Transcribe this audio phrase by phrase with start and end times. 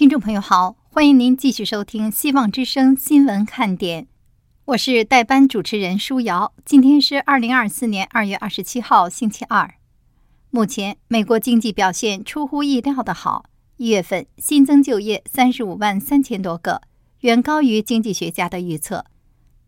[0.00, 4.06] 听众朋友好，欢迎您继续收听《希望之声》新闻看点，
[4.64, 6.54] 我是代班主持人舒瑶。
[6.64, 9.74] 今天是二零二四年二月二十七号，星期二。
[10.48, 13.44] 目前，美国经济表现出乎意料的好，
[13.76, 16.80] 一月份新增就业三十五万三千多个，
[17.20, 19.04] 远高于经济学家的预测。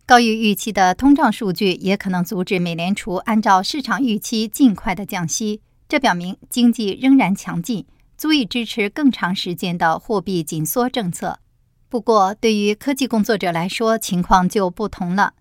[0.06, 7.84] 高于预期的通胀数据也可能阻止美联储按照市场预期尽快的降息，这表明经济仍然强劲。
[8.22, 11.40] 足以支持更长时间的货币紧缩政策。
[11.88, 15.34] 不过，对于科技工作者来说，情况就不同了。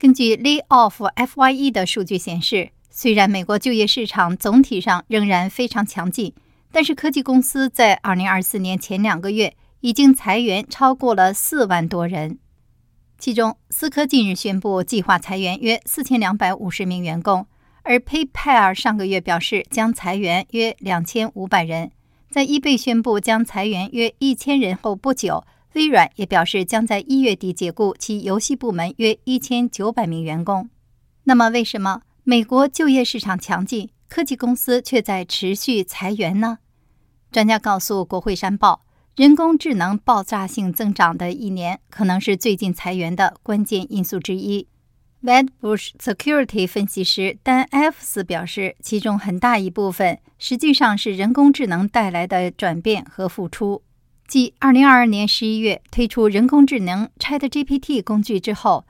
[0.00, 6.34] 根据 Layoff Fye 的数据显示，虽然美国就业市场总体上仍然非常强劲，
[6.72, 12.40] 但是科技公司在2024年前两个月已经裁员超过了4万多人。
[13.16, 17.46] 其中，思科近日宣布计划裁员约4250名员工，
[17.84, 21.92] 而 PayPal 上个月表示将裁员约2500人。
[22.30, 30.68] 在易贝宣布将裁员约一千人后不久，微软也表示将在一月底解雇其游戏部门约一千九百名员工。
[31.24, 36.58] 那么，为什么美国就业市场强劲，科技公司却在持续裁员呢？
[37.32, 38.82] 专家告诉《国会山报》，
[39.22, 44.68] 人工智能爆炸性增长的一年可能是最近裁员的关键因素之一。
[45.24, 53.82] Wedbush Security 分析师丹·埃夫斯表示，其中很大一部分实际上是人工智能带来的转变和付出。
[54.28, 58.86] 继2022年11月推出人工智能 ChatGPT 工具之后，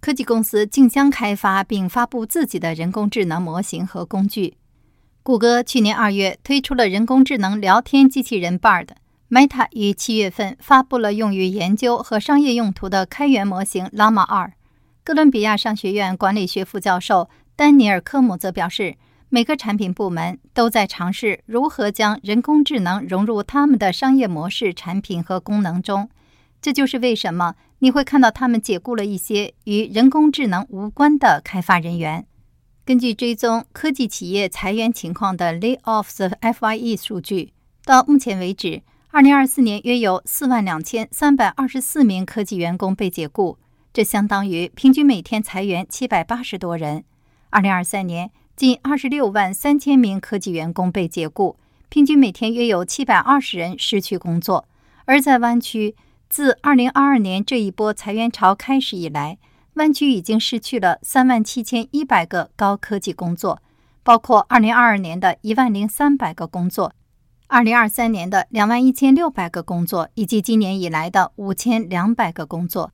[0.00, 4.58] 科技公司竞相开发并发布自己的人工智能模型和工具。
[5.22, 14.50] 谷歌去年2月推出了人工智能聊天机器人 Bard，Meta 于7月份发布了用于研究和商业用途的开源模型 Llama 2。
[15.02, 18.96] 哥伦比亚商学院管理学副教授丹尼尔·科姆则表示，
[19.30, 26.10] 每个产品部门都在尝试如何将人工智能融入他们的商业模式、产品和功能中。
[26.60, 32.26] 这就是为什么你会看到他们解雇了一些与人工智能无关的开发人员。
[32.84, 37.54] 根据追踪科技企业裁员情况的 Layoffs Fye 数据，
[37.86, 38.82] 到目前为止
[39.12, 43.56] ，2024年约有4万2324名科技员工被解雇。
[43.92, 47.04] 这相当于平均每天裁员七百八十多人。
[47.50, 51.56] 二零二三年，近二十六万三千名科技员工被解雇，
[51.88, 54.68] 平均每天约有七百二十人失去工作。
[55.06, 55.96] 而在湾区，
[56.28, 59.38] 自二零二二年这一波裁员潮开始以来，
[59.74, 63.60] 湾区已经失去了三万七千一百个高科技工作，
[64.04, 66.92] 包括二零二二年的一万零三百个工作，
[67.48, 72.92] 二零二三年的两万一千六百个工作，以及今年以来的五千两百个工作。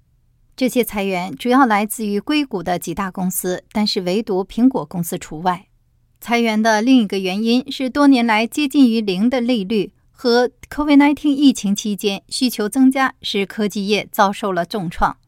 [0.56, 5.66] 这些裁员主要来自于硅谷的几大公司，但是唯独苹果公司除外。
[6.18, 15.18] 裁员的另一个原因是多年来接近于零的利率和 COVID-19 疫情期间需求增加，使科技业遭受了重创。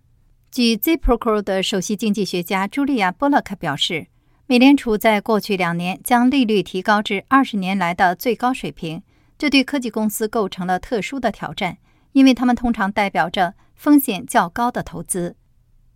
[0.51, 4.07] 据 ZipRecruiter 的首席经济学家茱莉亚·波洛克表示，
[4.47, 9.03] 美联储在过去两年将利率提高至二十年来的最高水平，
[9.37, 11.77] 这对科技公司构成了特殊的挑战，
[12.13, 13.55] 因为他们通常代表着。
[13.79, 15.37] 风险较高的投资，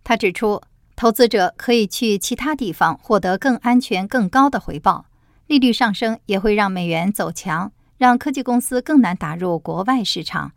[0.05, 0.61] 他指出，
[0.95, 5.07] 投资者可以去其他地方获得更安全、更高的回报。
[5.47, 10.53] 利率上升也会让美元走强，让科技公司更难打入国外市场。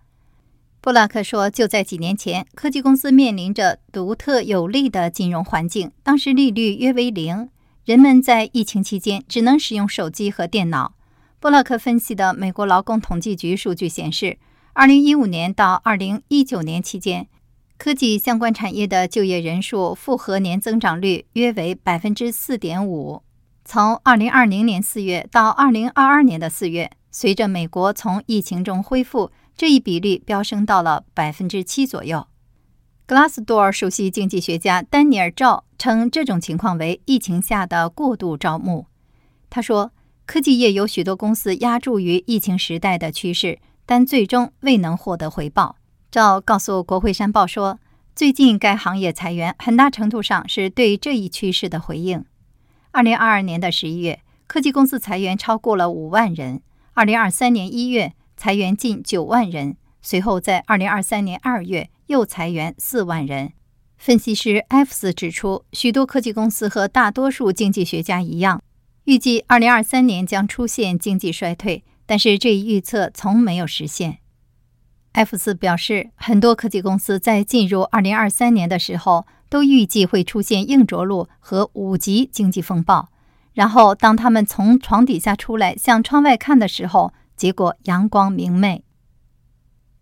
[0.81, 7.51] 布拉克说，就在几年前，科技公司面临着独特有利的金融环境，当时利率约为零，
[7.85, 10.95] 人们在疫情期间只能使用手机和电脑。
[11.41, 14.39] 布拉克分析的美国劳工统计局数据显示。
[14.77, 17.29] 二零一五年到二零一九年期间，
[17.79, 23.23] 科技相关产业的就业人数复合年增长率约为百分之四点五。
[23.65, 32.27] 从二零二零年四月到二零二二年的四月，随着美国从疫情中恢复，这一比率飙升到了百分之七左右。
[33.09, 38.85] Glassdoor 首席经济学家丹尼尔·赵称这种情况为疫情下的过度招募。
[39.49, 39.93] 他说，
[40.27, 43.59] 科技业有许多公司压注于疫情时代的趋势。
[43.87, 45.77] 但最终未能获得回报。
[46.11, 47.79] 赵告诉《国会山报》说，
[48.15, 52.25] 最近该行业裁员很大程度上是对这一趋势的回应。
[52.91, 56.61] 二零二二年的十一月，科技公司裁员超过了五万人；
[56.95, 63.53] 二零二三年一月裁员近九万人，随后在二零二三年二月又裁员四万人。
[63.99, 68.63] 分析师埃弗斯指出，许多科技公司和大多数经济学家一样，
[69.05, 71.85] 预计二零二三年将出现经济衰退。
[72.07, 74.19] 但是这一预测从没有实现。
[75.13, 83.09] 埃弗斯表示，很多科技公司在进入2023年的时候都预计会出现硬着陆和五级经济风暴，
[83.55, 88.85] 然后当他们从床底下出来向窗外看的时候，结果阳光明媚。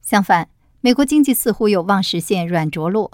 [0.02, 0.48] 相反，
[0.80, 3.10] 美国经济似乎有望实现软着陆。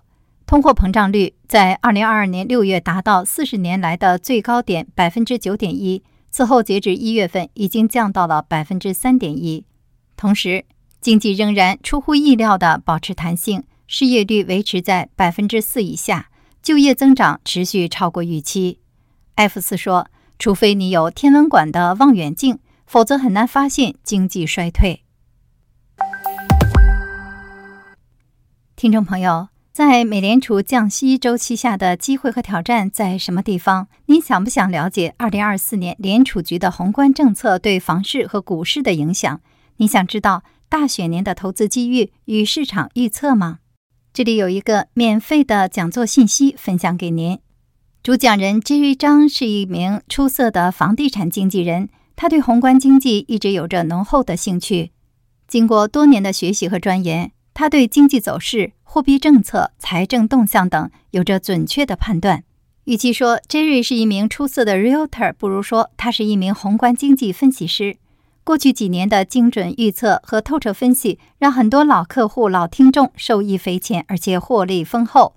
[0.46, 9.64] 通货膨胀率在二零二二年六月达到四十年来的最高点百分之九点一，此后截至一月份已经降到了百分之三点一。
[10.16, 10.64] 同时，
[11.00, 16.30] 经济仍然出乎意料的保持弹性，失业率维持在百分之四以下，
[16.62, 18.78] 就业增长持续超过预期。
[19.34, 25.02] 艾弗斯说：“除非你有天文馆的望远镜，否则很难发现经济衰退。”
[28.76, 29.48] 听众朋友。
[29.80, 33.88] 在美联储降息周期下的机会和挑战在什么地方？
[34.04, 39.40] 你想不想了解2024年联储局的宏观政策对房市和股市的影响？
[39.78, 43.60] 你想知道大选年的投资机遇与市场预测吗？
[44.12, 47.38] 这里有一个免费的讲座信息分享给您。
[48.02, 54.90] 主讲人 Jerry 张是一名出色的房地产经纪人，他对宏观经济一直有着浓厚的兴趣。
[55.48, 58.72] 经过多年的学习和钻研，他对经济走势。
[58.84, 62.42] 货币政策、财政动向等有着准确的判断。
[62.84, 67.98] 与其说 Jerry 是一名出色的 realtor，不如说他是一名宏观经济分析师。
[68.44, 75.34] 过去几年的精准预测和透彻分析，让很多老客户、老听众受益匪浅，而且获利丰厚。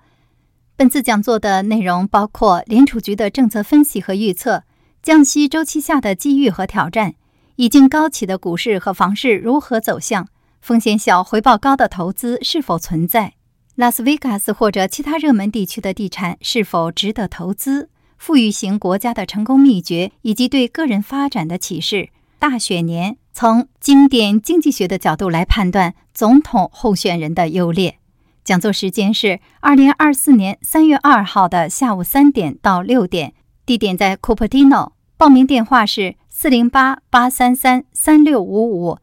[0.77, 4.63] 本次讲座的内容包括联储局的政策分析和预测、
[5.01, 7.15] 降息周期下的机遇和挑战、
[7.57, 10.29] 已经高企的股市和房市如何走向、
[10.63, 13.33] 风险小、回报高的投资是否存在。
[13.75, 17.89] 拉斯维加斯或者其他热门地区的地产是否值得投资？
[18.17, 22.11] 富裕型国家的成功秘诀以及对个人发展的启示。
[22.39, 27.97] 大选年从经典经济学的角度来判断总统候选人的优劣。
[28.45, 33.33] 讲座时间是二零二四年三月二号的下午三点到六点，
[33.65, 34.93] 地点在 Cupertino。
[35.17, 38.97] 报名电话是四零八八三三三六五五，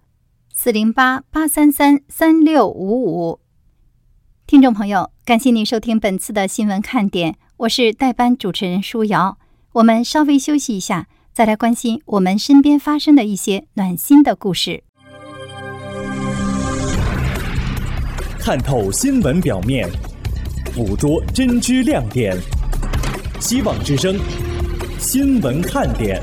[0.62, 3.40] 四零八八三三三六五五。
[4.46, 9.38] 听众朋友，感谢您收听本次的新闻看点，我是代班主持人舒瑶。
[9.72, 14.84] 我们稍微休息一下，再来关心我们身边发生的一些暖心的故事。
[18.38, 19.88] 看透新闻表面，
[20.74, 22.36] 捕捉真知亮点。
[23.40, 24.14] 希望之声，
[24.98, 26.22] 新闻看点。